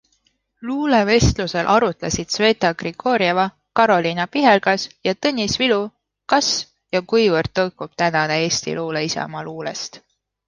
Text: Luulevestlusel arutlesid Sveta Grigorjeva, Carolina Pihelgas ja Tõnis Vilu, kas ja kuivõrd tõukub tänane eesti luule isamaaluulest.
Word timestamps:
Luulevestlusel 0.61 1.67
arutlesid 1.67 2.29
Sveta 2.29 2.71
Grigorjeva, 2.79 3.45
Carolina 3.79 4.25
Pihelgas 4.35 4.85
ja 5.09 5.13
Tõnis 5.25 5.57
Vilu, 5.63 5.79
kas 6.33 6.51
ja 6.97 7.01
kuivõrd 7.13 7.51
tõukub 7.61 7.95
tänane 8.05 8.39
eesti 8.47 8.73
luule 8.81 9.05
isamaaluulest. 9.11 10.01